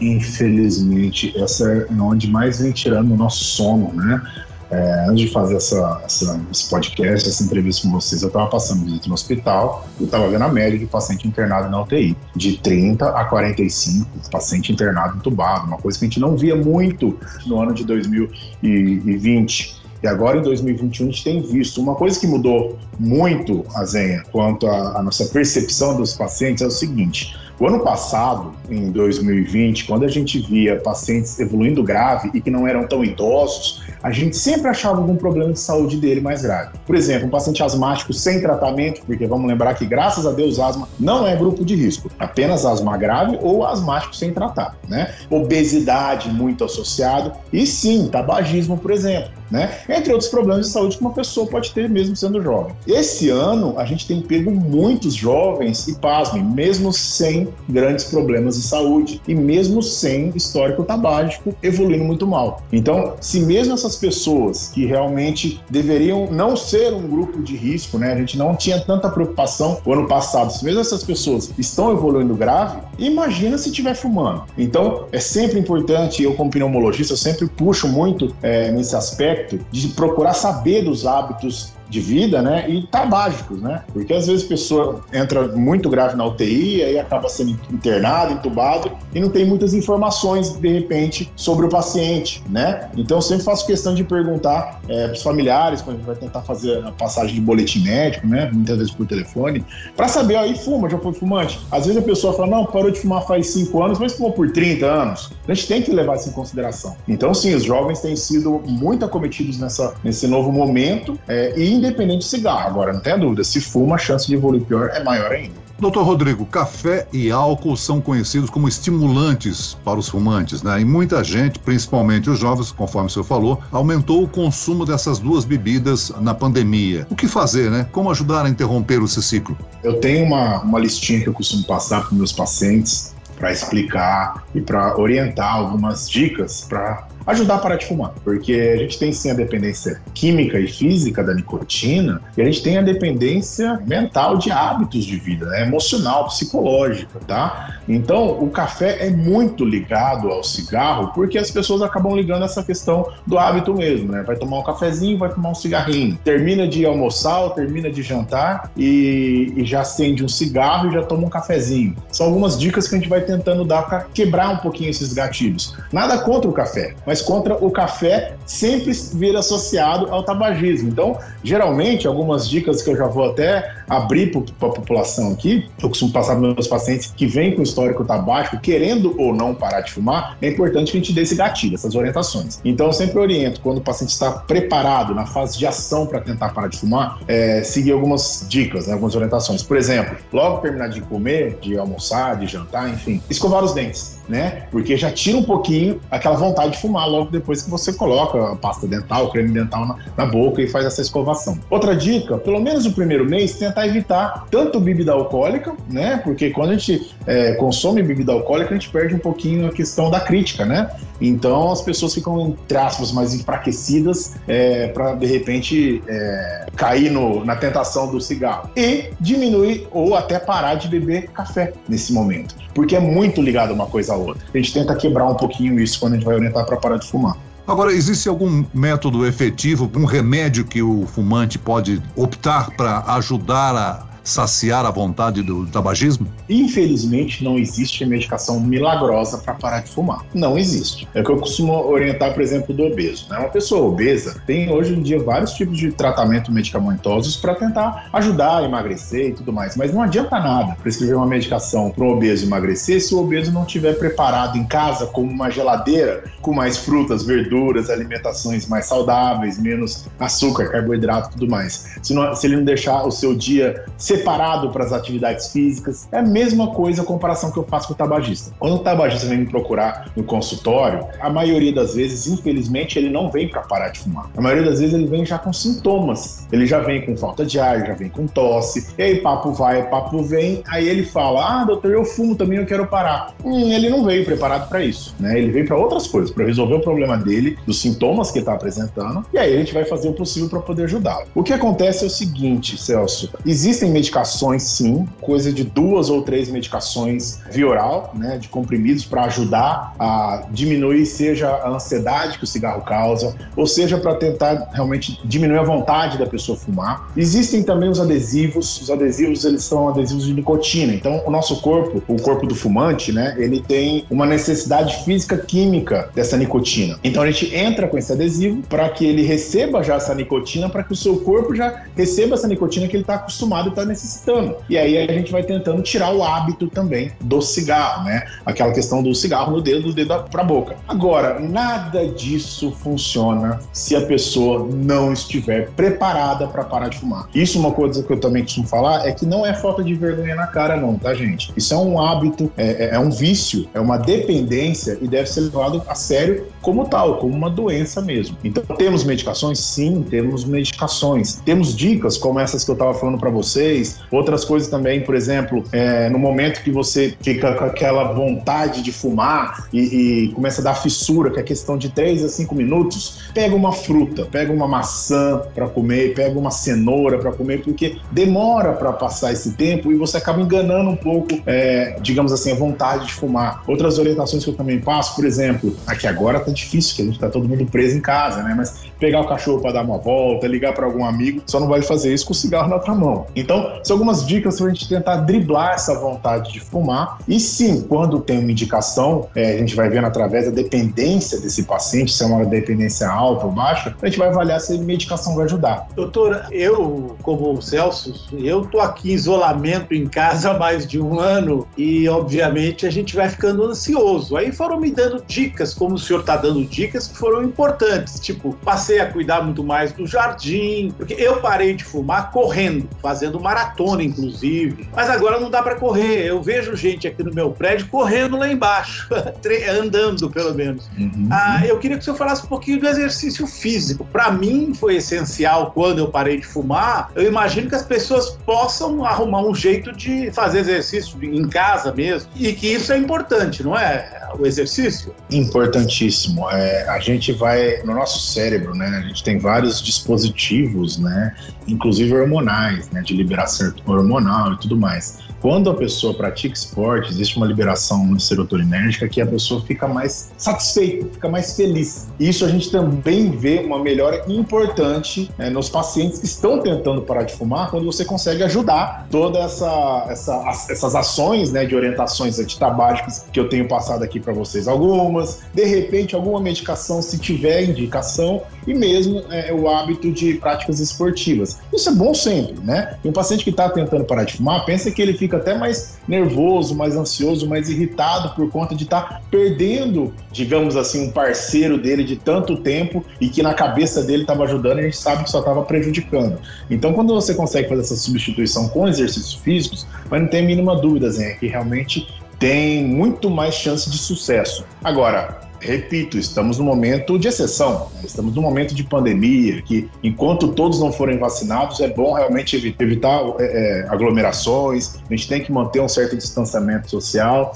Infelizmente, 0.00 1.36
essa 1.36 1.70
é 1.70 1.86
onde 2.00 2.28
mais 2.28 2.60
vem 2.60 2.72
tirando 2.72 3.12
o 3.12 3.16
nosso 3.16 3.44
sono, 3.44 3.92
né? 3.92 4.22
É, 4.70 5.06
antes 5.08 5.26
de 5.26 5.32
fazer 5.32 5.56
essa, 5.56 6.00
essa, 6.04 6.40
esse 6.50 6.70
podcast, 6.70 7.28
essa 7.28 7.42
entrevista 7.42 7.82
com 7.82 7.92
vocês, 7.92 8.22
eu 8.22 8.28
estava 8.28 8.46
passando 8.48 8.84
visita 8.84 9.08
no 9.08 9.14
hospital 9.14 9.84
e 9.98 10.04
estava 10.04 10.28
vendo 10.28 10.44
a 10.44 10.48
média 10.48 10.78
de 10.78 10.86
paciente 10.86 11.26
internado 11.26 11.68
na 11.68 11.82
UTI, 11.82 12.16
de 12.36 12.56
30 12.58 13.08
a 13.08 13.24
45 13.24 14.08
paciente 14.30 14.72
internado 14.72 15.16
entubado, 15.16 15.66
uma 15.66 15.76
coisa 15.76 15.98
que 15.98 16.04
a 16.04 16.08
gente 16.08 16.20
não 16.20 16.36
via 16.36 16.54
muito 16.54 17.18
no 17.46 17.60
ano 17.60 17.74
de 17.74 17.84
2020. 17.84 19.79
E 20.02 20.06
agora 20.06 20.38
em 20.38 20.42
2021 20.42 21.06
a 21.06 21.10
gente 21.10 21.24
tem 21.24 21.40
visto. 21.42 21.80
Uma 21.80 21.94
coisa 21.94 22.18
que 22.18 22.26
mudou 22.26 22.78
muito, 22.98 23.64
a 23.74 23.84
Zenha, 23.84 24.22
quanto 24.32 24.66
à 24.66 25.02
nossa 25.02 25.26
percepção 25.26 25.96
dos 25.96 26.14
pacientes 26.14 26.62
é 26.62 26.66
o 26.66 26.70
seguinte: 26.70 27.36
o 27.60 27.66
ano 27.66 27.80
passado, 27.80 28.52
em 28.70 28.90
2020, 28.90 29.84
quando 29.84 30.06
a 30.06 30.08
gente 30.08 30.38
via 30.38 30.80
pacientes 30.80 31.38
evoluindo 31.38 31.82
grave 31.82 32.30
e 32.32 32.40
que 32.40 32.50
não 32.50 32.66
eram 32.66 32.86
tão 32.86 33.04
idosos, 33.04 33.82
a 34.02 34.10
gente 34.10 34.34
sempre 34.34 34.68
achava 34.68 34.96
algum 34.96 35.14
problema 35.14 35.52
de 35.52 35.60
saúde 35.60 35.98
dele 35.98 36.22
mais 36.22 36.40
grave. 36.40 36.70
Por 36.86 36.96
exemplo, 36.96 37.26
um 37.26 37.30
paciente 37.30 37.62
asmático 37.62 38.14
sem 38.14 38.40
tratamento, 38.40 39.02
porque 39.04 39.26
vamos 39.26 39.46
lembrar 39.46 39.74
que, 39.74 39.84
graças 39.84 40.26
a 40.26 40.32
Deus, 40.32 40.58
asma 40.58 40.88
não 40.98 41.26
é 41.26 41.36
grupo 41.36 41.62
de 41.62 41.74
risco, 41.74 42.10
apenas 42.18 42.64
asma 42.64 42.96
grave 42.96 43.38
ou 43.42 43.66
asmático 43.66 44.16
sem 44.16 44.32
tratar, 44.32 44.74
né? 44.88 45.12
Obesidade 45.28 46.30
muito 46.30 46.64
associado 46.64 47.32
e 47.52 47.66
sim, 47.66 48.08
tabagismo, 48.10 48.78
por 48.78 48.90
exemplo, 48.90 49.39
né? 49.50 49.78
Entre 49.88 50.12
outros 50.12 50.30
problemas 50.30 50.66
de 50.66 50.72
saúde 50.72 50.96
que 50.96 51.02
uma 51.02 51.12
pessoa 51.12 51.46
pode 51.46 51.72
ter 51.72 51.88
mesmo 51.88 52.14
sendo 52.14 52.40
jovem. 52.42 52.74
Esse 52.86 53.28
ano, 53.28 53.74
a 53.76 53.84
gente 53.84 54.06
tem 54.06 54.20
pego 54.20 54.50
muitos 54.50 55.14
jovens 55.14 55.88
e, 55.88 55.94
pasmem, 55.96 56.42
mesmo 56.42 56.92
sem 56.92 57.48
grandes 57.68 58.04
problemas 58.04 58.56
de 58.56 58.62
saúde 58.62 59.20
e 59.26 59.34
mesmo 59.34 59.82
sem 59.82 60.32
histórico 60.34 60.84
tabágico 60.84 61.54
evoluindo 61.62 62.04
muito 62.04 62.26
mal. 62.26 62.62
Então, 62.72 63.14
se 63.20 63.40
mesmo 63.40 63.74
essas 63.74 63.96
pessoas 63.96 64.68
que 64.68 64.86
realmente 64.86 65.60
deveriam 65.70 66.28
não 66.30 66.56
ser 66.56 66.92
um 66.92 67.08
grupo 67.08 67.42
de 67.42 67.56
risco, 67.56 67.98
né? 67.98 68.12
A 68.12 68.16
gente 68.16 68.38
não 68.38 68.54
tinha 68.54 68.80
tanta 68.80 69.08
preocupação 69.08 69.80
o 69.84 69.92
ano 69.92 70.06
passado. 70.06 70.52
Se 70.52 70.64
mesmo 70.64 70.80
essas 70.80 71.02
pessoas 71.02 71.50
estão 71.58 71.92
evoluindo 71.92 72.34
grave, 72.34 72.80
imagina 72.98 73.58
se 73.58 73.68
estiver 73.70 73.94
fumando. 73.94 74.44
Então, 74.56 75.06
é 75.12 75.18
sempre 75.18 75.58
importante, 75.58 76.22
eu 76.22 76.34
como 76.34 76.50
pneumologista, 76.50 77.12
eu 77.12 77.16
sempre 77.16 77.46
puxo 77.48 77.88
muito 77.88 78.34
é, 78.42 78.70
nesse 78.70 78.94
aspecto 78.94 79.39
de 79.48 79.88
procurar 79.94 80.34
saber 80.34 80.84
dos 80.84 81.06
hábitos 81.06 81.72
de 81.90 82.00
vida, 82.00 82.40
né? 82.40 82.68
E 82.68 82.86
tabágicos, 82.86 83.60
né? 83.60 83.82
Porque 83.92 84.14
às 84.14 84.26
vezes 84.26 84.44
a 84.44 84.48
pessoa 84.48 85.04
entra 85.12 85.48
muito 85.48 85.90
grave 85.90 86.16
na 86.16 86.24
UTI, 86.24 86.82
aí 86.82 86.98
acaba 86.98 87.28
sendo 87.28 87.58
internado, 87.70 88.32
entubado 88.32 88.92
e 89.14 89.20
não 89.20 89.28
tem 89.28 89.44
muitas 89.44 89.74
informações, 89.74 90.50
de 90.50 90.68
repente, 90.68 91.30
sobre 91.36 91.66
o 91.66 91.68
paciente, 91.68 92.42
né? 92.48 92.88
Então 92.96 93.18
eu 93.18 93.22
sempre 93.22 93.44
faço 93.44 93.66
questão 93.66 93.94
de 93.94 94.04
perguntar 94.04 94.80
é, 94.88 95.06
para 95.06 95.14
os 95.14 95.22
familiares, 95.22 95.82
quando 95.82 95.96
a 95.96 95.98
gente 95.98 96.06
vai 96.06 96.16
tentar 96.16 96.42
fazer 96.42 96.84
a 96.84 96.92
passagem 96.92 97.34
de 97.34 97.40
boletim 97.40 97.82
médico, 97.82 98.26
né? 98.26 98.50
Muitas 98.52 98.78
vezes 98.78 98.92
por 98.92 99.06
telefone, 99.06 99.64
para 99.96 100.08
saber, 100.08 100.36
aí 100.36 100.56
fuma, 100.56 100.88
já 100.88 100.98
foi 100.98 101.12
fumante? 101.12 101.60
Às 101.70 101.86
vezes 101.86 102.00
a 102.00 102.04
pessoa 102.04 102.32
fala, 102.32 102.48
não, 102.48 102.64
parou 102.66 102.90
de 102.90 103.00
fumar 103.00 103.26
faz 103.26 103.48
5 103.48 103.82
anos, 103.82 103.98
mas 103.98 104.12
fumou 104.12 104.32
por 104.32 104.50
30 104.50 104.86
anos. 104.86 105.30
A 105.48 105.54
gente 105.54 105.66
tem 105.66 105.82
que 105.82 105.90
levar 105.90 106.16
isso 106.16 106.28
em 106.28 106.32
consideração. 106.32 106.96
Então, 107.08 107.34
sim, 107.34 107.54
os 107.54 107.64
jovens 107.64 108.00
têm 108.00 108.14
sido 108.14 108.62
muito 108.66 109.04
acometidos 109.04 109.58
nessa, 109.58 109.94
nesse 110.04 110.26
novo 110.26 110.52
momento 110.52 111.18
é, 111.28 111.58
e 111.58 111.79
independente 111.80 112.20
de 112.20 112.26
cigarro. 112.26 112.68
Agora, 112.68 112.92
não 112.92 113.00
tenha 113.00 113.18
dúvida, 113.18 113.42
se 113.42 113.60
fuma, 113.60 113.96
a 113.96 113.98
chance 113.98 114.26
de 114.26 114.34
evoluir 114.34 114.62
pior 114.62 114.90
é 114.92 115.02
maior 115.02 115.32
ainda. 115.32 115.70
Doutor 115.80 116.04
Rodrigo, 116.04 116.44
café 116.44 117.08
e 117.10 117.30
álcool 117.30 117.74
são 117.74 118.02
conhecidos 118.02 118.50
como 118.50 118.68
estimulantes 118.68 119.78
para 119.82 119.98
os 119.98 120.10
fumantes, 120.10 120.62
né? 120.62 120.78
E 120.78 120.84
muita 120.84 121.24
gente, 121.24 121.58
principalmente 121.58 122.28
os 122.28 122.38
jovens, 122.38 122.70
conforme 122.70 123.06
o 123.06 123.10
senhor 123.10 123.24
falou, 123.24 123.62
aumentou 123.72 124.22
o 124.22 124.28
consumo 124.28 124.84
dessas 124.84 125.18
duas 125.18 125.46
bebidas 125.46 126.12
na 126.20 126.34
pandemia. 126.34 127.06
O 127.10 127.16
que 127.16 127.26
fazer, 127.26 127.70
né? 127.70 127.86
Como 127.92 128.10
ajudar 128.10 128.44
a 128.44 128.50
interromper 128.50 129.02
esse 129.02 129.22
ciclo? 129.22 129.56
Eu 129.82 129.98
tenho 130.00 130.26
uma, 130.26 130.60
uma 130.60 130.78
listinha 130.78 131.22
que 131.22 131.28
eu 131.30 131.32
costumo 131.32 131.64
passar 131.64 132.06
para 132.06 132.14
meus 132.14 132.32
pacientes 132.32 133.14
para 133.38 133.50
explicar 133.50 134.44
e 134.54 134.60
para 134.60 135.00
orientar 135.00 135.56
algumas 135.56 136.08
dicas 136.10 136.66
para 136.68 137.08
ajudar 137.30 137.56
a 137.56 137.58
parar 137.58 137.76
de 137.76 137.86
fumar. 137.86 138.12
Porque 138.22 138.52
a 138.52 138.76
gente 138.76 138.98
tem 138.98 139.12
sim 139.12 139.30
a 139.30 139.34
dependência 139.34 140.00
química 140.14 140.58
e 140.58 140.68
física 140.68 141.22
da 141.22 141.34
nicotina 141.34 142.20
e 142.36 142.42
a 142.42 142.44
gente 142.44 142.62
tem 142.62 142.78
a 142.78 142.82
dependência 142.82 143.80
mental 143.86 144.36
de 144.36 144.50
hábitos 144.50 145.04
de 145.04 145.18
vida, 145.18 145.46
né? 145.46 145.62
emocional, 145.62 146.26
psicológica, 146.26 147.18
tá? 147.26 147.80
Então, 147.88 148.42
o 148.42 148.50
café 148.50 149.06
é 149.06 149.10
muito 149.10 149.64
ligado 149.64 150.28
ao 150.28 150.44
cigarro 150.44 151.12
porque 151.14 151.38
as 151.38 151.50
pessoas 151.50 151.82
acabam 151.82 152.14
ligando 152.14 152.44
essa 152.44 152.62
questão 152.62 153.10
do 153.26 153.38
hábito 153.38 153.74
mesmo, 153.74 154.12
né? 154.12 154.22
Vai 154.22 154.36
tomar 154.36 154.58
um 154.58 154.62
cafezinho, 154.62 155.18
vai 155.18 155.32
tomar 155.32 155.50
um 155.50 155.54
cigarrinho. 155.54 156.18
Termina 156.24 156.66
de 156.66 156.84
almoçar 156.84 157.30
termina 157.54 157.90
de 157.90 158.02
jantar 158.02 158.70
e, 158.76 159.52
e 159.56 159.64
já 159.64 159.80
acende 159.80 160.24
um 160.24 160.28
cigarro 160.28 160.88
e 160.88 160.92
já 160.92 161.02
toma 161.02 161.26
um 161.26 161.30
cafezinho. 161.30 161.96
São 162.10 162.26
algumas 162.26 162.58
dicas 162.58 162.88
que 162.88 162.94
a 162.94 162.98
gente 162.98 163.08
vai 163.08 163.20
tentando 163.20 163.64
dar 163.64 163.82
para 163.82 164.00
quebrar 164.12 164.50
um 164.50 164.56
pouquinho 164.58 164.90
esses 164.90 165.12
gatilhos. 165.12 165.76
Nada 165.92 166.18
contra 166.18 166.48
o 166.48 166.52
café, 166.52 166.94
mas 167.06 167.19
mas 167.20 167.22
contra 167.22 167.54
o 167.54 167.70
café 167.70 168.34
sempre 168.46 168.92
vir 169.14 169.36
associado 169.36 170.06
ao 170.10 170.22
tabagismo. 170.22 170.88
Então, 170.88 171.18
geralmente, 171.42 172.06
algumas 172.06 172.48
dicas 172.48 172.82
que 172.82 172.90
eu 172.90 172.96
já 172.96 173.06
vou 173.06 173.30
até 173.30 173.74
abrir 173.88 174.30
para 174.30 174.68
a 174.68 174.72
população 174.72 175.32
aqui, 175.32 175.68
eu 175.82 175.88
costumo 175.88 176.12
passar 176.12 176.36
para 176.36 176.40
meus 176.40 176.66
pacientes 176.66 177.12
que 177.16 177.26
vêm 177.26 177.54
com 177.54 177.62
histórico 177.62 178.04
tabágico, 178.04 178.58
querendo 178.58 179.14
ou 179.18 179.34
não 179.34 179.54
parar 179.54 179.80
de 179.80 179.92
fumar, 179.92 180.36
é 180.40 180.48
importante 180.48 180.92
que 180.92 180.98
a 180.98 181.00
gente 181.00 181.12
dê 181.12 181.22
esse 181.22 181.34
gatilho, 181.34 181.74
essas 181.74 181.94
orientações. 181.94 182.60
Então, 182.64 182.86
eu 182.86 182.92
sempre 182.92 183.18
oriento, 183.18 183.60
quando 183.60 183.78
o 183.78 183.82
paciente 183.82 184.10
está 184.10 184.30
preparado 184.30 185.14
na 185.14 185.26
fase 185.26 185.58
de 185.58 185.66
ação 185.66 186.06
para 186.06 186.20
tentar 186.20 186.50
parar 186.50 186.68
de 186.68 186.78
fumar, 186.78 187.18
é, 187.28 187.62
seguir 187.62 187.92
algumas 187.92 188.46
dicas, 188.48 188.86
né, 188.86 188.92
algumas 188.92 189.14
orientações. 189.14 189.62
Por 189.62 189.76
exemplo, 189.76 190.16
logo 190.32 190.58
terminar 190.58 190.88
de 190.88 191.00
comer, 191.02 191.58
de 191.60 191.76
almoçar, 191.76 192.36
de 192.38 192.46
jantar, 192.46 192.88
enfim, 192.88 193.22
escovar 193.28 193.64
os 193.64 193.74
dentes 193.74 194.19
né? 194.30 194.62
Porque 194.70 194.96
já 194.96 195.10
tira 195.10 195.36
um 195.36 195.42
pouquinho 195.42 196.00
aquela 196.10 196.36
vontade 196.36 196.72
de 196.72 196.78
fumar 196.78 197.08
logo 197.08 197.30
depois 197.30 197.62
que 197.62 197.68
você 197.68 197.92
coloca 197.92 198.52
a 198.52 198.56
pasta 198.56 198.86
dental, 198.86 199.30
creme 199.30 199.50
dental 199.50 199.86
na, 199.86 199.96
na 200.16 200.26
boca 200.26 200.62
e 200.62 200.68
faz 200.68 200.86
essa 200.86 201.02
escovação. 201.02 201.58
Outra 201.68 201.96
dica, 201.96 202.38
pelo 202.38 202.60
menos 202.60 202.84
no 202.84 202.92
primeiro 202.92 203.28
mês, 203.28 203.54
tentar 203.54 203.86
evitar 203.86 204.46
tanto 204.50 204.78
bebida 204.78 205.12
alcoólica, 205.12 205.74
né? 205.88 206.20
Porque 206.22 206.50
quando 206.50 206.70
a 206.70 206.76
gente 206.76 207.14
é, 207.26 207.52
consome 207.54 208.02
bebida 208.02 208.32
alcoólica, 208.32 208.70
a 208.70 208.74
gente 208.74 208.88
perde 208.88 209.14
um 209.14 209.18
pouquinho 209.18 209.66
a 209.66 209.72
questão 209.72 210.10
da 210.10 210.20
crítica, 210.20 210.64
né? 210.64 210.88
Então 211.20 211.70
as 211.70 211.82
pessoas 211.82 212.14
ficam, 212.14 212.40
entre 212.40 212.78
aspas, 212.78 213.12
mais 213.12 213.34
enfraquecidas 213.34 214.36
é, 214.48 214.88
para 214.88 215.14
de 215.14 215.26
repente 215.26 216.02
é, 216.08 216.66
cair 216.76 217.10
no, 217.10 217.44
na 217.44 217.56
tentação 217.56 218.10
do 218.10 218.20
cigarro. 218.20 218.70
E 218.76 219.10
diminuir 219.20 219.86
ou 219.90 220.14
até 220.14 220.38
parar 220.38 220.76
de 220.76 220.88
beber 220.88 221.28
café 221.30 221.72
nesse 221.88 222.12
momento. 222.12 222.54
Porque 222.74 222.96
é 222.96 223.00
muito 223.00 223.42
ligado 223.42 223.72
uma 223.72 223.86
coisa 223.86 224.14
à 224.14 224.16
outra. 224.20 224.42
A 224.52 224.56
gente 224.56 224.72
tenta 224.72 224.94
quebrar 224.94 225.26
um 225.26 225.34
pouquinho 225.34 225.78
isso 225.80 226.00
quando 226.00 226.14
a 226.14 226.16
gente 226.16 226.24
vai 226.24 226.36
orientar 226.36 226.64
para 226.66 226.76
parar 226.76 226.96
de 226.96 227.08
fumar. 227.08 227.36
Agora, 227.66 227.92
existe 227.92 228.28
algum 228.28 228.64
método 228.74 229.24
efetivo, 229.24 229.90
um 229.94 230.04
remédio 230.04 230.64
que 230.64 230.82
o 230.82 231.06
fumante 231.06 231.58
pode 231.58 232.02
optar 232.16 232.70
para 232.72 233.04
ajudar 233.14 233.76
a 233.76 234.09
saciar 234.22 234.84
a 234.84 234.90
vontade 234.90 235.42
do 235.42 235.66
tabagismo? 235.66 236.26
Infelizmente, 236.48 237.42
não 237.42 237.58
existe 237.58 238.04
medicação 238.04 238.60
milagrosa 238.60 239.38
para 239.38 239.54
parar 239.54 239.80
de 239.80 239.90
fumar. 239.90 240.24
Não 240.34 240.58
existe. 240.58 241.08
É 241.14 241.20
o 241.20 241.24
que 241.24 241.30
eu 241.30 241.38
costumo 241.38 241.72
orientar, 241.72 242.32
por 242.32 242.42
exemplo, 242.42 242.74
do 242.74 242.84
obeso. 242.84 243.26
Né? 243.30 243.38
Uma 243.38 243.48
pessoa 243.48 243.86
obesa 243.86 244.40
tem 244.46 244.70
hoje 244.70 244.94
em 244.94 245.02
dia 245.02 245.22
vários 245.22 245.52
tipos 245.52 245.78
de 245.78 245.92
tratamento 245.92 246.52
medicamentosos 246.52 247.36
para 247.36 247.54
tentar 247.54 248.08
ajudar 248.12 248.58
a 248.58 248.62
emagrecer 248.64 249.28
e 249.28 249.32
tudo 249.32 249.52
mais, 249.52 249.76
mas 249.76 249.92
não 249.92 250.02
adianta 250.02 250.38
nada 250.38 250.76
prescrever 250.82 251.16
uma 251.16 251.26
medicação 251.26 251.90
para 251.90 252.04
um 252.04 252.10
obeso 252.10 252.46
emagrecer 252.46 253.00
se 253.00 253.14
o 253.14 253.18
obeso 253.18 253.52
não 253.52 253.62
estiver 253.62 253.98
preparado 253.98 254.56
em 254.56 254.64
casa 254.64 255.06
com 255.06 255.22
uma 255.22 255.50
geladeira 255.50 256.24
com 256.40 256.52
mais 256.52 256.78
frutas, 256.78 257.24
verduras, 257.24 257.90
alimentações 257.90 258.66
mais 258.66 258.86
saudáveis, 258.86 259.58
menos 259.58 260.06
açúcar, 260.18 260.70
carboidrato 260.70 261.30
tudo 261.30 261.48
mais. 261.48 261.96
Se, 262.02 262.14
não, 262.14 262.34
se 262.34 262.46
ele 262.46 262.56
não 262.56 262.64
deixar 262.64 263.04
o 263.04 263.10
seu 263.10 263.34
dia 263.34 263.84
separado 264.10 264.70
para 264.70 264.84
as 264.84 264.92
atividades 264.92 265.52
físicas. 265.52 266.08
É 266.10 266.18
a 266.18 266.22
mesma 266.22 266.68
coisa 266.68 267.02
a 267.02 267.04
comparação 267.04 267.52
que 267.52 267.58
eu 267.58 267.64
faço 267.64 267.86
com 267.86 267.94
o 267.94 267.96
tabagista. 267.96 268.52
Quando 268.58 268.74
o 268.74 268.78
tabagista 268.80 269.26
vem 269.26 269.38
me 269.38 269.46
procurar 269.46 270.10
no 270.16 270.24
consultório, 270.24 271.06
a 271.20 271.30
maioria 271.30 271.72
das 271.72 271.94
vezes, 271.94 272.26
infelizmente, 272.26 272.98
ele 272.98 273.08
não 273.08 273.30
vem 273.30 273.48
para 273.48 273.60
parar 273.62 273.90
de 273.90 274.00
fumar. 274.00 274.28
A 274.36 274.40
maioria 274.40 274.68
das 274.68 274.80
vezes 274.80 274.94
ele 274.94 275.06
vem 275.06 275.24
já 275.24 275.38
com 275.38 275.52
sintomas. 275.52 276.46
Ele 276.50 276.66
já 276.66 276.80
vem 276.80 277.04
com 277.06 277.16
falta 277.16 277.44
de 277.46 277.60
ar, 277.60 277.86
já 277.86 277.94
vem 277.94 278.08
com 278.08 278.26
tosse, 278.26 278.88
e 278.98 279.02
aí 279.02 279.20
papo 279.20 279.52
vai, 279.52 279.88
papo 279.88 280.22
vem, 280.22 280.62
aí 280.68 280.88
ele 280.88 281.04
fala: 281.04 281.60
"Ah, 281.60 281.64
doutor, 281.64 281.92
eu 281.92 282.04
fumo 282.04 282.34
também, 282.34 282.58
eu 282.58 282.66
quero 282.66 282.86
parar". 282.86 283.34
Hum, 283.44 283.72
ele 283.72 283.88
não 283.88 284.04
veio 284.04 284.24
preparado 284.24 284.68
para 284.68 284.82
isso, 284.82 285.14
né? 285.20 285.38
Ele 285.38 285.52
veio 285.52 285.66
para 285.66 285.76
outras 285.76 286.06
coisas, 286.06 286.30
para 286.30 286.44
resolver 286.44 286.74
o 286.74 286.80
problema 286.80 287.16
dele, 287.16 287.56
dos 287.66 287.80
sintomas 287.80 288.30
que 288.30 288.40
está 288.40 288.54
apresentando, 288.54 289.24
e 289.32 289.38
aí 289.38 289.54
a 289.54 289.58
gente 289.58 289.72
vai 289.72 289.84
fazer 289.84 290.08
o 290.08 290.12
possível 290.12 290.48
para 290.48 290.60
poder 290.60 290.84
ajudá-lo. 290.84 291.26
O 291.34 291.42
que 291.42 291.52
acontece 291.52 292.04
é 292.04 292.06
o 292.06 292.10
seguinte, 292.10 292.76
Celso, 292.76 293.30
existem 293.46 293.90
medicações, 294.00 294.62
sim, 294.62 295.06
coisa 295.20 295.52
de 295.52 295.62
duas 295.62 296.08
ou 296.08 296.22
três 296.22 296.50
medicações 296.50 297.38
via 297.50 297.68
oral, 297.68 298.12
né, 298.14 298.38
de 298.38 298.48
comprimidos 298.48 299.04
para 299.04 299.24
ajudar 299.24 299.94
a 299.98 300.46
diminuir, 300.50 301.04
seja 301.04 301.48
a 301.48 301.68
ansiedade 301.68 302.38
que 302.38 302.44
o 302.44 302.46
cigarro 302.46 302.82
causa, 302.82 303.34
ou 303.54 303.66
seja 303.66 303.98
para 303.98 304.14
tentar 304.14 304.70
realmente 304.72 305.20
diminuir 305.24 305.58
a 305.58 305.62
vontade 305.62 306.16
da 306.16 306.26
pessoa 306.26 306.56
fumar. 306.56 307.10
Existem 307.16 307.62
também 307.62 307.90
os 307.90 308.00
adesivos. 308.00 308.80
Os 308.80 308.90
adesivos 308.90 309.44
eles 309.44 309.62
são 309.64 309.88
adesivos 309.88 310.24
de 310.24 310.32
nicotina. 310.32 310.94
Então, 310.94 311.22
o 311.26 311.30
nosso 311.30 311.60
corpo, 311.60 312.02
o 312.08 312.20
corpo 312.20 312.46
do 312.46 312.54
fumante, 312.54 313.12
né, 313.12 313.34
ele 313.38 313.60
tem 313.60 314.04
uma 314.10 314.24
necessidade 314.24 315.04
física 315.04 315.36
química 315.36 316.08
dessa 316.14 316.36
nicotina. 316.36 316.98
Então, 317.04 317.22
a 317.22 317.30
gente 317.30 317.54
entra 317.54 317.86
com 317.86 317.98
esse 317.98 318.12
adesivo 318.12 318.62
para 318.68 318.88
que 318.88 319.04
ele 319.04 319.22
receba 319.22 319.82
já 319.82 319.96
essa 319.96 320.14
nicotina, 320.14 320.68
para 320.68 320.82
que 320.82 320.92
o 320.92 320.96
seu 320.96 321.18
corpo 321.18 321.54
já 321.54 321.82
receba 321.94 322.34
essa 322.34 322.48
nicotina 322.48 322.88
que 322.88 322.96
ele 322.96 323.02
está 323.02 323.16
acostumado 323.16 323.68
e 323.68 323.70
está 323.70 323.84
necessitando. 323.90 324.56
E 324.68 324.78
aí 324.78 324.96
a 324.96 325.12
gente 325.12 325.30
vai 325.30 325.42
tentando 325.42 325.82
tirar 325.82 326.12
o 326.12 326.22
hábito 326.22 326.68
também 326.68 327.12
do 327.20 327.42
cigarro, 327.42 328.04
né? 328.04 328.24
Aquela 328.46 328.72
questão 328.72 329.02
do 329.02 329.14
cigarro 329.14 329.52
no 329.52 329.60
dedo, 329.60 329.88
do 329.88 329.92
dedo 329.92 330.24
para 330.30 330.42
a 330.42 330.44
boca. 330.44 330.76
Agora, 330.88 331.38
nada 331.38 332.06
disso 332.06 332.72
funciona 332.72 333.60
se 333.72 333.94
a 333.94 334.00
pessoa 334.00 334.68
não 334.72 335.12
estiver 335.12 335.70
preparada 335.70 336.46
para 336.46 336.64
parar 336.64 336.88
de 336.88 336.98
fumar. 336.98 337.28
Isso 337.34 337.58
é 337.58 337.60
uma 337.60 337.72
coisa 337.72 338.02
que 338.02 338.12
eu 338.12 338.18
também 338.18 338.42
costumo 338.42 338.66
falar 338.66 339.06
é 339.06 339.12
que 339.12 339.26
não 339.26 339.44
é 339.44 339.54
falta 339.54 339.82
de 339.82 339.94
vergonha 339.94 340.34
na 340.34 340.46
cara, 340.46 340.76
não, 340.76 340.96
tá, 340.96 341.14
gente? 341.14 341.52
Isso 341.56 341.74
é 341.74 341.76
um 341.76 342.00
hábito, 342.00 342.50
é, 342.56 342.86
é, 342.86 342.94
é 342.94 342.98
um 342.98 343.10
vício, 343.10 343.68
é 343.74 343.80
uma 343.80 343.96
dependência 343.96 344.98
e 345.00 345.08
deve 345.08 345.28
ser 345.28 345.40
levado 345.42 345.82
a 345.88 345.94
sério 345.94 346.46
como 346.60 346.88
tal, 346.88 347.18
como 347.18 347.34
uma 347.34 347.50
doença 347.50 348.00
mesmo. 348.00 348.36
Então, 348.44 348.62
temos 348.76 349.04
medicações? 349.04 349.58
Sim, 349.58 350.04
temos 350.08 350.44
medicações. 350.44 351.40
Temos 351.44 351.74
dicas 351.74 352.16
como 352.16 352.38
essas 352.38 352.64
que 352.64 352.70
eu 352.70 352.74
estava 352.74 352.94
falando 352.94 353.18
para 353.18 353.30
vocês, 353.30 353.79
outras 354.10 354.44
coisas 354.44 354.68
também, 354.68 355.02
por 355.02 355.14
exemplo, 355.14 355.64
é, 355.72 356.08
no 356.08 356.18
momento 356.18 356.62
que 356.62 356.70
você 356.70 357.14
fica 357.20 357.54
com 357.54 357.64
aquela 357.64 358.12
vontade 358.12 358.82
de 358.82 358.92
fumar 358.92 359.68
e, 359.72 359.80
e, 359.80 360.28
começa 360.32 360.60
a 360.60 360.64
dar 360.64 360.74
fissura, 360.74 361.30
que 361.30 361.40
é 361.40 361.42
questão 361.42 361.76
de 361.76 361.90
3 361.90 362.24
a 362.24 362.28
5 362.28 362.54
minutos, 362.54 363.30
pega 363.34 363.54
uma 363.54 363.72
fruta, 363.72 364.24
pega 364.24 364.52
uma 364.52 364.66
maçã 364.66 365.42
para 365.54 365.68
comer, 365.68 366.14
pega 366.14 366.38
uma 366.38 366.50
cenoura 366.50 367.18
para 367.18 367.32
comer, 367.32 367.62
porque 367.62 367.98
demora 368.10 368.72
para 368.72 368.92
passar 368.92 369.32
esse 369.32 369.52
tempo 369.52 369.92
e 369.92 369.96
você 369.96 370.16
acaba 370.16 370.40
enganando 370.40 370.90
um 370.90 370.96
pouco, 370.96 371.40
é, 371.46 371.96
digamos 372.00 372.32
assim, 372.32 372.52
a 372.52 372.54
vontade 372.54 373.06
de 373.06 373.12
fumar. 373.12 373.62
Outras 373.66 373.98
orientações 373.98 374.44
que 374.44 374.50
eu 374.50 374.54
também 374.54 374.80
passo, 374.80 375.14
por 375.14 375.24
exemplo, 375.24 375.74
aqui 375.86 376.06
agora 376.06 376.40
tá 376.40 376.50
difícil, 376.50 376.96
que 376.96 377.02
a 377.02 377.04
gente 377.04 377.18
tá 377.18 377.28
todo 377.28 377.48
mundo 377.48 377.64
preso 377.66 377.96
em 377.96 378.00
casa, 378.00 378.42
né? 378.42 378.54
Mas 378.56 378.90
pegar 378.98 379.20
o 379.20 379.26
cachorro 379.26 379.60
para 379.60 379.72
dar 379.72 379.82
uma 379.82 379.98
volta, 379.98 380.46
ligar 380.46 380.74
para 380.74 380.86
algum 380.86 381.04
amigo, 381.04 381.42
só 381.46 381.58
não 381.58 381.68
vai 381.68 381.82
fazer 381.82 382.12
isso 382.12 382.26
com 382.26 382.32
o 382.32 382.36
cigarro 382.36 382.68
na 382.68 382.76
outra 382.76 382.94
mão. 382.94 383.26
Então, 383.34 383.69
são 383.82 383.94
algumas 383.96 384.26
dicas 384.26 384.58
para 384.58 384.66
a 384.66 384.70
gente 384.70 384.88
tentar 384.88 385.16
driblar 385.16 385.74
essa 385.74 385.98
vontade 385.98 386.52
de 386.52 386.60
fumar. 386.60 387.18
E 387.26 387.38
sim, 387.38 387.82
quando 387.82 388.20
tem 388.20 388.38
uma 388.38 388.50
indicação, 388.50 389.28
é, 389.34 389.54
a 389.54 389.58
gente 389.58 389.74
vai 389.74 389.88
vendo 389.88 390.06
através 390.06 390.46
da 390.46 390.50
dependência 390.50 391.40
desse 391.40 391.64
paciente, 391.64 392.12
se 392.12 392.22
é 392.22 392.26
uma 392.26 392.44
dependência 392.44 393.08
alta 393.08 393.46
ou 393.46 393.52
baixa, 393.52 393.94
a 394.00 394.06
gente 394.06 394.18
vai 394.18 394.28
avaliar 394.28 394.60
se 394.60 394.74
a 394.74 394.78
medicação 394.78 395.34
vai 395.34 395.44
ajudar. 395.44 395.88
Doutora, 395.94 396.46
eu, 396.50 397.16
como 397.22 397.52
o 397.52 397.62
Celso, 397.62 398.28
eu 398.32 398.62
tô 398.66 398.80
aqui 398.80 399.10
em 399.10 399.14
isolamento 399.14 399.94
em 399.94 400.06
casa 400.06 400.50
há 400.50 400.58
mais 400.58 400.86
de 400.86 401.00
um 401.00 401.18
ano 401.18 401.66
e, 401.76 402.08
obviamente, 402.08 402.86
a 402.86 402.90
gente 402.90 403.14
vai 403.14 403.28
ficando 403.28 403.64
ansioso. 403.64 404.36
Aí 404.36 404.52
foram 404.52 404.78
me 404.78 404.90
dando 404.90 405.22
dicas, 405.26 405.74
como 405.74 405.94
o 405.94 405.98
senhor 405.98 406.20
está 406.20 406.36
dando 406.36 406.64
dicas 406.64 407.08
que 407.08 407.16
foram 407.16 407.42
importantes, 407.42 408.18
tipo, 408.20 408.54
passei 408.64 409.00
a 409.00 409.10
cuidar 409.10 409.42
muito 409.42 409.62
mais 409.62 409.92
do 409.92 410.06
jardim, 410.06 410.92
porque 410.96 411.14
eu 411.14 411.40
parei 411.40 411.74
de 411.74 411.84
fumar 411.84 412.30
correndo, 412.30 412.88
fazendo 413.00 413.40
maratona, 413.40 413.59
inclusive. 414.02 414.88
Mas 414.94 415.08
agora 415.10 415.38
não 415.40 415.50
dá 415.50 415.62
para 415.62 415.76
correr. 415.76 416.26
Eu 416.26 416.42
vejo 416.42 416.76
gente 416.76 417.06
aqui 417.06 417.22
no 417.22 417.34
meu 417.34 417.50
prédio 417.50 417.88
correndo 417.88 418.36
lá 418.36 418.50
embaixo, 418.50 419.08
andando 419.80 420.30
pelo 420.30 420.54
menos. 420.54 420.88
Uhum. 420.98 421.28
Ah, 421.30 421.62
eu 421.66 421.78
queria 421.78 421.96
que 421.96 422.02
o 422.02 422.04
senhor 422.04 422.16
falasse 422.16 422.44
um 422.44 422.48
pouquinho 422.48 422.80
do 422.80 422.88
exercício 422.88 423.46
físico. 423.46 424.04
Para 424.12 424.30
mim 424.30 424.72
foi 424.74 424.96
essencial 424.96 425.72
quando 425.72 425.98
eu 425.98 426.08
parei 426.08 426.38
de 426.38 426.46
fumar. 426.46 427.10
Eu 427.14 427.26
imagino 427.26 427.68
que 427.68 427.74
as 427.74 427.84
pessoas 427.84 428.30
possam 428.46 429.04
arrumar 429.04 429.42
um 429.42 429.54
jeito 429.54 429.92
de 429.92 430.30
fazer 430.30 430.60
exercício 430.60 431.18
em 431.22 431.48
casa 431.48 431.92
mesmo 431.92 432.30
e 432.36 432.52
que 432.52 432.66
isso 432.66 432.92
é 432.92 432.98
importante, 432.98 433.62
não 433.62 433.76
é? 433.76 434.28
O 434.38 434.46
exercício. 434.46 435.14
Importantíssimo. 435.30 436.48
É, 436.50 436.88
a 436.88 436.98
gente 436.98 437.32
vai 437.32 437.82
no 437.82 437.94
nosso 437.94 438.32
cérebro, 438.32 438.74
né? 438.74 438.86
A 439.04 439.08
gente 439.08 439.22
tem 439.22 439.38
vários 439.38 439.82
dispositivos, 439.82 440.98
né? 440.98 441.34
Inclusive 441.66 442.14
hormonais, 442.14 442.88
né? 442.90 443.02
De 443.02 443.14
liberação 443.14 443.49
hormonal 443.86 444.54
e 444.54 444.58
tudo 444.58 444.76
mais. 444.76 445.18
Quando 445.40 445.70
a 445.70 445.74
pessoa 445.74 446.12
pratica 446.12 446.54
esporte, 446.54 447.10
existe 447.10 447.38
uma 447.38 447.46
liberação 447.46 448.18
serotoninérgica 448.18 449.08
que 449.08 449.22
a 449.22 449.26
pessoa 449.26 449.62
fica 449.62 449.88
mais 449.88 450.30
satisfeita, 450.36 451.06
fica 451.14 451.28
mais 451.28 451.56
feliz. 451.56 452.08
Isso 452.20 452.44
a 452.44 452.48
gente 452.48 452.70
também 452.70 453.30
vê 453.30 453.60
uma 453.60 453.78
melhora 453.78 454.22
importante 454.28 455.30
né, 455.38 455.48
nos 455.48 455.70
pacientes 455.70 456.18
que 456.18 456.26
estão 456.26 456.60
tentando 456.60 457.00
parar 457.02 457.22
de 457.22 457.32
fumar, 457.32 457.70
quando 457.70 457.86
você 457.86 458.04
consegue 458.04 458.42
ajudar 458.42 459.06
todas 459.10 459.42
essa, 459.44 460.06
essa, 460.10 460.66
essas 460.68 460.94
ações 460.94 461.50
né, 461.52 461.64
de 461.64 461.74
orientações 461.74 462.38
antitabágicas 462.38 463.24
que 463.32 463.40
eu 463.40 463.48
tenho 463.48 463.66
passado 463.66 464.02
aqui 464.02 464.20
para 464.20 464.34
vocês. 464.34 464.68
Algumas, 464.68 465.40
de 465.54 465.64
repente, 465.64 466.14
alguma 466.14 466.40
medicação, 466.40 467.00
se 467.00 467.18
tiver 467.18 467.64
indicação, 467.64 468.42
e 468.66 468.74
mesmo 468.74 469.22
é, 469.30 469.52
o 469.52 469.68
hábito 469.68 470.12
de 470.12 470.34
práticas 470.34 470.80
esportivas. 470.80 471.58
Isso 471.72 471.88
é 471.88 471.92
bom 471.92 472.12
sempre, 472.12 472.60
né? 472.62 472.96
E 473.02 473.08
um 473.08 473.12
paciente 473.12 473.39
que 473.44 473.50
está 473.50 473.68
tentando 473.68 474.04
parar 474.04 474.24
de 474.24 474.34
fumar, 474.34 474.64
pensa 474.64 474.90
que 474.90 475.00
ele 475.00 475.14
fica 475.14 475.36
até 475.36 475.56
mais 475.56 475.98
nervoso, 476.06 476.74
mais 476.74 476.96
ansioso, 476.96 477.48
mais 477.48 477.68
irritado 477.68 478.34
por 478.34 478.50
conta 478.50 478.74
de 478.74 478.84
estar 478.84 479.02
tá 479.02 479.20
perdendo, 479.30 480.12
digamos 480.30 480.76
assim, 480.76 481.08
um 481.08 481.10
parceiro 481.10 481.78
dele 481.78 482.04
de 482.04 482.16
tanto 482.16 482.56
tempo 482.56 483.04
e 483.20 483.28
que 483.28 483.42
na 483.42 483.54
cabeça 483.54 484.02
dele 484.02 484.22
estava 484.22 484.44
ajudando 484.44 484.78
e 484.78 484.80
a 484.80 484.84
gente 484.84 484.96
sabe 484.96 485.24
que 485.24 485.30
só 485.30 485.40
estava 485.40 485.62
prejudicando. 485.62 486.38
Então, 486.70 486.92
quando 486.92 487.14
você 487.14 487.34
consegue 487.34 487.68
fazer 487.68 487.82
essa 487.82 487.96
substituição 487.96 488.68
com 488.68 488.88
exercícios 488.88 489.34
físicos, 489.34 489.86
mas 490.10 490.20
não 490.20 490.28
tem 490.28 490.44
a 490.44 490.46
mínima 490.46 490.76
dúvida, 490.76 491.10
Zé, 491.10 491.34
que 491.34 491.46
realmente 491.46 492.06
tem 492.38 492.84
muito 492.84 493.28
mais 493.28 493.54
chance 493.54 493.90
de 493.90 493.98
sucesso. 493.98 494.64
Agora, 494.82 495.49
repito, 495.60 496.18
estamos 496.18 496.58
num 496.58 496.64
momento 496.64 497.18
de 497.18 497.28
exceção, 497.28 497.88
né? 497.94 498.02
estamos 498.04 498.34
num 498.34 498.42
momento 498.42 498.74
de 498.74 498.82
pandemia, 498.82 499.62
que 499.62 499.88
enquanto 500.02 500.48
todos 500.48 500.80
não 500.80 500.90
forem 500.90 501.18
vacinados, 501.18 501.80
é 501.80 501.88
bom 501.88 502.14
realmente 502.14 502.74
evitar 502.78 503.20
é, 503.38 503.44
é, 503.44 503.86
aglomerações, 503.88 504.96
a 505.08 505.14
gente 505.14 505.28
tem 505.28 505.42
que 505.42 505.52
manter 505.52 505.80
um 505.80 505.88
certo 505.88 506.16
distanciamento 506.16 506.90
social. 506.90 507.52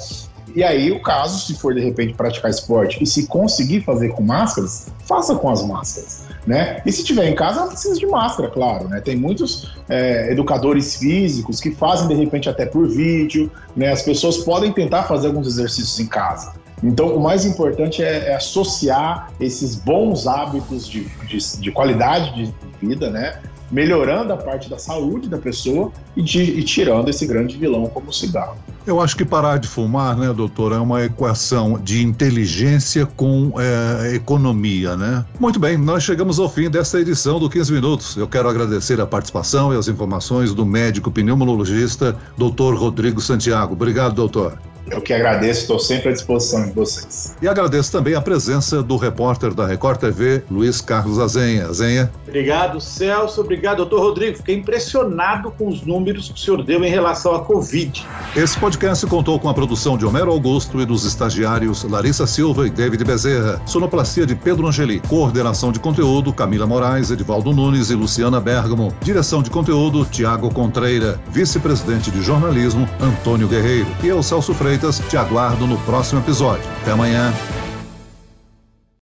E 0.55 0.63
aí, 0.63 0.93
o 0.93 1.03
caso, 1.03 1.47
se 1.47 1.59
for 1.59 1.75
de 1.75 1.81
repente 1.81 2.15
praticar 2.15 2.51
esporte 2.51 3.03
e 3.03 3.07
se 3.07 3.27
conseguir 3.27 3.81
fazer 3.81 4.11
com 4.11 4.23
máscaras, 4.23 4.87
faça 5.05 5.35
com 5.35 5.51
as 5.51 5.67
máscaras. 5.67 6.23
Né? 6.47 6.81
E 6.85 6.93
se 6.93 7.03
tiver 7.03 7.29
em 7.29 7.35
casa, 7.35 7.61
não 7.61 7.69
precisa 7.69 7.99
de 7.99 8.07
máscara, 8.07 8.51
claro. 8.51 8.89
Né? 8.89 9.01
Tem 9.01 9.17
muitos 9.17 9.75
é, 9.89 10.31
educadores 10.31 10.97
físicos 10.97 11.61
que 11.61 11.73
fazem 11.73 12.07
de 12.07 12.15
repente 12.15 12.49
até 12.49 12.67
por 12.67 12.87
vídeo. 12.87 13.51
Né? 13.75 13.91
As 13.91 14.03
pessoas 14.03 14.39
podem 14.39 14.71
tentar 14.71 15.05
fazer 15.05 15.29
alguns 15.29 15.49
exercícios 15.49 15.99
em 15.99 16.07
casa. 16.07 16.53
Então, 16.85 17.17
o 17.17 17.21
mais 17.21 17.47
importante 17.47 18.03
é, 18.03 18.29
é 18.29 18.37
associar 18.37 19.31
esses 19.41 19.75
bons 19.75 20.26
hábitos 20.26 20.87
de, 20.87 21.05
de, 21.26 21.38
de, 21.59 21.73
qualidade 21.73 22.35
de 22.35 22.55
vida, 22.81 23.09
né? 23.11 23.41
melhorando 23.71 24.33
a 24.33 24.37
parte 24.37 24.69
da 24.69 24.79
saúde 24.79 25.29
da 25.29 25.38
pessoa 25.38 25.91
e, 26.14 26.23
de, 26.23 26.43
e 26.43 26.62
tirando 26.62 27.09
esse 27.09 27.26
grande 27.26 27.57
vilão 27.57 27.87
como 27.87 28.11
o 28.11 28.12
cigarro. 28.12 28.57
Eu 28.87 29.00
acho 29.00 29.17
que 29.17 29.25
parar 29.25 29.59
de 29.59 29.67
fumar, 29.67 30.14
né, 30.14 30.33
doutor, 30.33 30.73
é 30.73 30.76
uma 30.76 31.03
equação 31.03 31.81
de 31.83 32.05
inteligência 32.05 33.07
com 33.07 33.53
é, 33.59 34.14
economia, 34.14 34.95
né? 34.95 35.25
Muito 35.41 35.59
bem, 35.59 35.79
nós 35.79 36.03
chegamos 36.03 36.38
ao 36.38 36.50
fim 36.50 36.69
desta 36.69 37.00
edição 37.00 37.41
do 37.41 37.49
15 37.49 37.73
Minutos. 37.73 38.17
Eu 38.17 38.29
quero 38.29 38.49
agradecer 38.49 39.00
a 39.00 39.07
participação 39.07 39.73
e 39.73 39.79
as 39.79 39.88
informações 39.88 40.53
do 40.53 40.67
médico 40.67 41.11
pneumologista, 41.11 42.14
doutor 42.37 42.76
Rodrigo 42.76 43.23
Santiago. 43.23 43.73
Obrigado, 43.73 44.14
doutor. 44.14 44.59
Eu 44.91 45.00
que 45.00 45.12
agradeço, 45.12 45.62
estou 45.62 45.79
sempre 45.79 46.11
à 46.11 46.12
disposição 46.12 46.64
de 46.67 46.73
vocês. 46.73 47.35
E 47.41 47.49
agradeço 47.49 47.91
também 47.91 48.14
a 48.14 48.21
presença 48.21 48.83
do 48.83 48.97
repórter 48.97 49.55
da 49.55 49.67
Record 49.67 49.99
TV, 49.99 50.43
Luiz 50.50 50.81
Carlos 50.81 51.19
Azenha. 51.19 51.67
Azenha. 51.67 52.11
Obrigado, 52.26 52.81
Celso. 52.81 53.41
Obrigado, 53.41 53.79
doutor 53.79 54.00
Rodrigo. 54.00 54.37
Fiquei 54.38 54.57
impressionado 54.57 55.50
com 55.53 55.69
os 55.69 55.83
números 55.83 56.29
que 56.29 56.35
o 56.35 56.38
senhor 56.38 56.62
deu 56.62 56.85
em 56.85 56.91
relação 56.91 57.35
à 57.35 57.41
Covid. 57.41 58.07
Esse 58.37 58.59
podcast 58.59 59.07
contou 59.07 59.38
com 59.38 59.49
a 59.49 59.55
produção 59.55 59.97
de 59.97 60.05
Homero 60.05 60.31
Augusto 60.31 60.81
e 60.81 60.85
dos 60.87 61.05
estagiários 61.05 61.85
Larissa 61.85 62.26
Silva 62.26 62.67
e 62.67 62.71
David 62.71 63.05
Bezerra. 63.05 63.62
Sonoplastia 63.67 64.26
de 64.26 64.35
Pedro 64.35 64.67
Angeli. 64.67 65.00
Coordenação 65.09 65.73
de 65.73 65.79
conteúdo, 65.79 66.33
Camila 66.33 66.67
Moraes, 66.67 67.11
Edivaldo 67.11 67.53
Nunes 67.53 67.91
e 67.91 67.95
Luciana 67.95 68.41
Bergamo. 68.41 68.95
Direção 69.00 69.43
de 69.43 69.50
conteúdo, 69.50 70.05
Tiago 70.05 70.53
Contreira. 70.53 71.21
Vice-presidente 71.31 72.11
de 72.11 72.23
jornalismo, 72.23 72.88
Antônio 73.00 73.49
Guerreiro. 73.49 73.87
E 74.03 74.09
eu, 74.09 74.23
Celso 74.23 74.55
Freitas, 74.75 74.99
te 75.09 75.16
aguardo 75.16 75.69
no 75.69 75.78
próximo 75.85 76.21
episódio. 76.21 76.64
Até 76.83 76.90
amanhã. 76.90 77.33